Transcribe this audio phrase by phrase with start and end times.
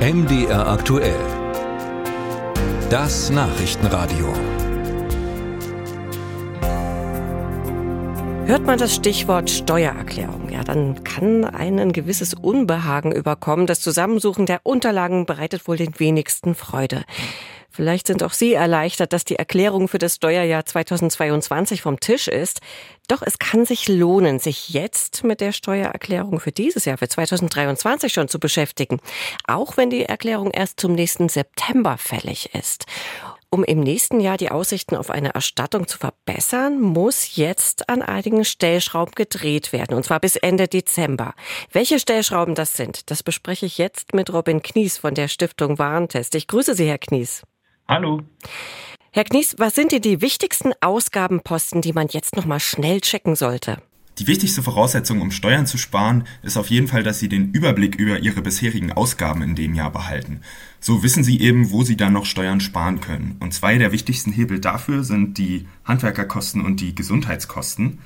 [0.00, 1.20] MDR aktuell.
[2.88, 4.32] Das Nachrichtenradio.
[8.46, 13.66] Hört man das Stichwort Steuererklärung, ja, dann kann einen ein gewisses Unbehagen überkommen.
[13.66, 17.04] Das Zusammensuchen der Unterlagen bereitet wohl den wenigsten Freude.
[17.70, 22.60] Vielleicht sind auch Sie erleichtert, dass die Erklärung für das Steuerjahr 2022 vom Tisch ist.
[23.08, 28.12] Doch es kann sich lohnen, sich jetzt mit der Steuererklärung für dieses Jahr, für 2023
[28.12, 29.00] schon zu beschäftigen.
[29.46, 32.86] Auch wenn die Erklärung erst zum nächsten September fällig ist.
[33.52, 38.44] Um im nächsten Jahr die Aussichten auf eine Erstattung zu verbessern, muss jetzt an einigen
[38.44, 41.34] Stellschrauben gedreht werden, und zwar bis Ende Dezember.
[41.72, 46.36] Welche Stellschrauben das sind, das bespreche ich jetzt mit Robin Knies von der Stiftung Warentest.
[46.36, 47.42] Ich grüße Sie, Herr Knies.
[47.90, 48.22] Hallo.
[49.10, 53.34] Herr Knies, was sind denn die wichtigsten Ausgabenposten, die man jetzt noch mal schnell checken
[53.34, 53.82] sollte?
[54.20, 57.96] Die wichtigste Voraussetzung, um Steuern zu sparen, ist auf jeden Fall, dass Sie den Überblick
[57.96, 60.42] über Ihre bisherigen Ausgaben in dem Jahr behalten.
[60.78, 63.36] So wissen Sie eben, wo Sie dann noch Steuern sparen können.
[63.40, 67.98] Und zwei der wichtigsten Hebel dafür sind die Handwerkerkosten und die Gesundheitskosten.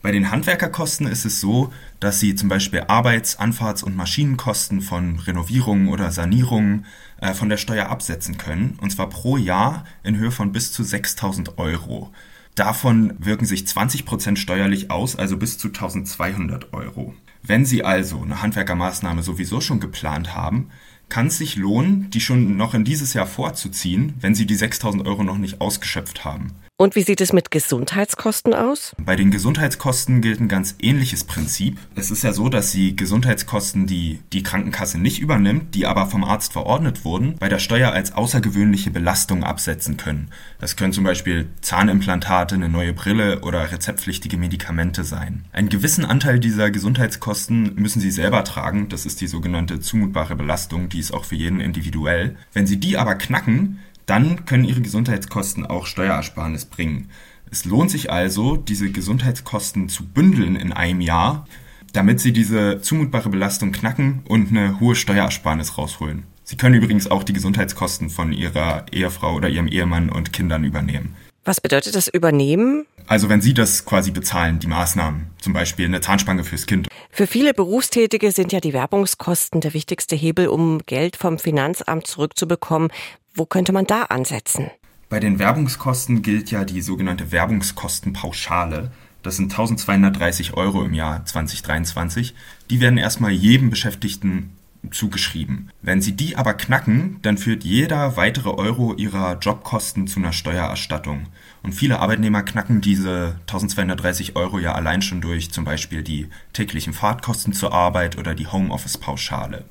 [0.00, 5.18] Bei den Handwerkerkosten ist es so, dass Sie zum Beispiel Arbeits-, Anfahrts- und Maschinenkosten von
[5.18, 6.86] Renovierungen oder Sanierungen
[7.20, 10.84] äh, von der Steuer absetzen können, und zwar pro Jahr in Höhe von bis zu
[10.84, 12.12] 6000 Euro.
[12.54, 17.14] Davon wirken sich 20% steuerlich aus, also bis zu 1200 Euro.
[17.42, 20.68] Wenn Sie also eine Handwerkermaßnahme sowieso schon geplant haben,
[21.08, 25.06] kann es sich lohnen, die schon noch in dieses Jahr vorzuziehen, wenn Sie die 6000
[25.06, 26.52] Euro noch nicht ausgeschöpft haben.
[26.80, 28.94] Und wie sieht es mit Gesundheitskosten aus?
[29.04, 31.76] Bei den Gesundheitskosten gilt ein ganz ähnliches Prinzip.
[31.96, 36.22] Es ist ja so, dass Sie Gesundheitskosten, die die Krankenkasse nicht übernimmt, die aber vom
[36.22, 40.30] Arzt verordnet wurden, bei der Steuer als außergewöhnliche Belastung absetzen können.
[40.60, 45.46] Das können zum Beispiel Zahnimplantate, eine neue Brille oder rezeptpflichtige Medikamente sein.
[45.50, 48.88] Einen gewissen Anteil dieser Gesundheitskosten müssen Sie selber tragen.
[48.88, 52.36] Das ist die sogenannte zumutbare Belastung, die ist auch für jeden individuell.
[52.52, 57.10] Wenn Sie die aber knacken, dann können Ihre Gesundheitskosten auch Steuerersparnis bringen.
[57.50, 61.46] Es lohnt sich also, diese Gesundheitskosten zu bündeln in einem Jahr,
[61.92, 66.24] damit Sie diese zumutbare Belastung knacken und eine hohe Steuerersparnis rausholen.
[66.42, 71.14] Sie können übrigens auch die Gesundheitskosten von Ihrer Ehefrau oder Ihrem Ehemann und Kindern übernehmen.
[71.44, 72.86] Was bedeutet das Übernehmen?
[73.06, 76.87] Also wenn Sie das quasi bezahlen, die Maßnahmen, zum Beispiel eine Zahnspange fürs Kind.
[77.18, 82.92] Für viele Berufstätige sind ja die Werbungskosten der wichtigste Hebel, um Geld vom Finanzamt zurückzubekommen.
[83.34, 84.70] Wo könnte man da ansetzen?
[85.08, 88.92] Bei den Werbungskosten gilt ja die sogenannte Werbungskostenpauschale.
[89.24, 92.36] Das sind 1230 Euro im Jahr 2023.
[92.70, 94.52] Die werden erstmal jedem Beschäftigten
[94.90, 95.70] zugeschrieben.
[95.82, 101.26] Wenn Sie die aber knacken, dann führt jeder weitere Euro Ihrer Jobkosten zu einer Steuererstattung.
[101.62, 106.92] Und viele Arbeitnehmer knacken diese 1230 Euro ja allein schon durch zum Beispiel die täglichen
[106.92, 109.64] Fahrtkosten zur Arbeit oder die Homeoffice-Pauschale.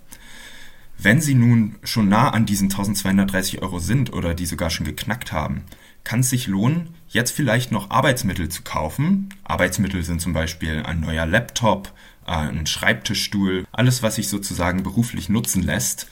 [0.99, 5.31] Wenn Sie nun schon nah an diesen 1230 Euro sind oder die sogar schon geknackt
[5.31, 5.63] haben,
[6.07, 9.27] kann es sich lohnen, jetzt vielleicht noch Arbeitsmittel zu kaufen.
[9.43, 11.91] Arbeitsmittel sind zum Beispiel ein neuer Laptop,
[12.25, 16.07] äh, ein Schreibtischstuhl, alles, was sich sozusagen beruflich nutzen lässt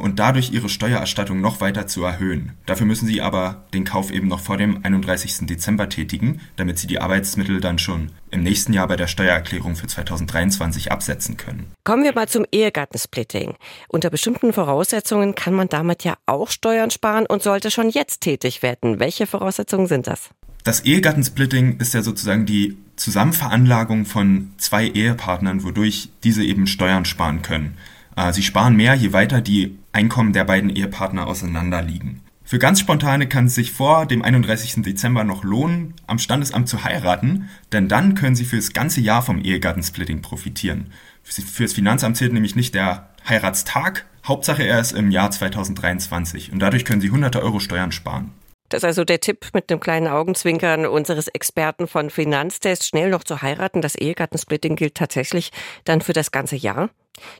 [0.00, 2.52] und dadurch ihre Steuererstattung noch weiter zu erhöhen.
[2.66, 5.46] Dafür müssen sie aber den Kauf eben noch vor dem 31.
[5.46, 9.86] Dezember tätigen, damit sie die Arbeitsmittel dann schon im nächsten Jahr bei der Steuererklärung für
[9.86, 11.72] 2023 absetzen können.
[11.84, 13.54] Kommen wir mal zum Ehegattensplitting.
[13.88, 18.62] Unter bestimmten Voraussetzungen kann man damit ja auch Steuern sparen und sollte schon jetzt tätig
[18.62, 19.00] werden.
[19.00, 20.30] Welche Voraussetzungen sind das?
[20.64, 27.42] Das Ehegattensplitting ist ja sozusagen die Zusammenveranlagung von zwei Ehepartnern, wodurch diese eben Steuern sparen
[27.42, 27.78] können.
[28.18, 32.22] Äh, sie sparen mehr, je weiter die Einkommen der beiden Ehepartner auseinanderliegen.
[32.42, 34.82] Für ganz Spontane kann es sich vor dem 31.
[34.82, 39.22] Dezember noch lohnen, am Standesamt zu heiraten, denn dann können Sie für das ganze Jahr
[39.22, 40.92] vom Ehegattensplitting profitieren.
[41.22, 46.84] Fürs Finanzamt zählt nämlich nicht der Heiratstag, Hauptsache er ist im Jahr 2023 und dadurch
[46.84, 48.32] können Sie hunderte Euro Steuern sparen.
[48.70, 53.24] Das ist also der Tipp mit einem kleinen Augenzwinkern unseres Experten von Finanztest, schnell noch
[53.24, 53.80] zu heiraten.
[53.80, 55.50] Das Ehegattensplitting gilt tatsächlich
[55.84, 56.90] dann für das ganze Jahr.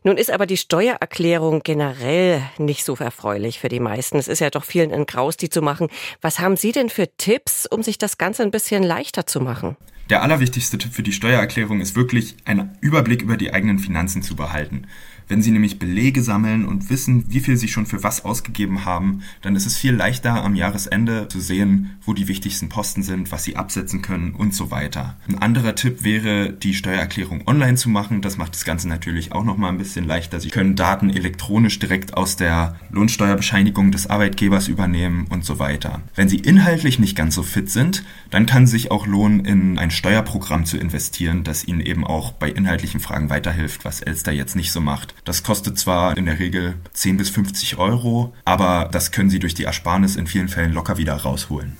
[0.05, 4.19] Nun ist aber die Steuererklärung generell nicht so erfreulich für die meisten.
[4.19, 5.89] Es ist ja doch vielen ein Graus, die zu machen.
[6.21, 9.77] Was haben Sie denn für Tipps, um sich das Ganze ein bisschen leichter zu machen?
[10.10, 14.36] Der allerwichtigste Tipp für die Steuererklärung ist wirklich, einen Überblick über die eigenen Finanzen zu
[14.36, 14.86] behalten.
[15.28, 19.21] Wenn Sie nämlich Belege sammeln und wissen, wie viel Sie schon für was ausgegeben haben,
[19.42, 23.45] dann ist es viel leichter am Jahresende zu sehen, wo die wichtigsten Posten sind, was
[23.45, 25.16] Sie absetzen können und so weiter.
[25.28, 28.22] Ein anderer Tipp wäre, die Steuererklärung online zu machen.
[28.22, 30.41] Das macht das Ganze natürlich auch nochmal ein bisschen leichter.
[30.41, 36.01] Sie können Daten elektronisch direkt aus der Lohnsteuerbescheinigung des Arbeitgebers übernehmen und so weiter.
[36.15, 39.91] Wenn Sie inhaltlich nicht ganz so fit sind, dann kann sich auch lohnen, in ein
[39.91, 44.72] Steuerprogramm zu investieren, das Ihnen eben auch bei inhaltlichen Fragen weiterhilft, was Elster jetzt nicht
[44.72, 45.15] so macht.
[45.24, 49.54] Das kostet zwar in der Regel 10 bis 50 Euro, aber das können Sie durch
[49.54, 51.76] die Ersparnis in vielen Fällen locker wieder rausholen.